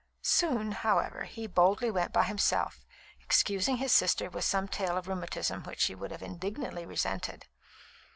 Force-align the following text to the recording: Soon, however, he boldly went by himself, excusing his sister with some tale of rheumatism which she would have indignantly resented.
Soon, 0.23 0.71
however, 0.71 1.25
he 1.25 1.45
boldly 1.45 1.91
went 1.91 2.11
by 2.11 2.23
himself, 2.23 2.83
excusing 3.21 3.77
his 3.77 3.91
sister 3.91 4.31
with 4.31 4.43
some 4.43 4.67
tale 4.67 4.97
of 4.97 5.07
rheumatism 5.07 5.61
which 5.61 5.79
she 5.81 5.93
would 5.93 6.09
have 6.09 6.23
indignantly 6.23 6.87
resented. 6.87 7.45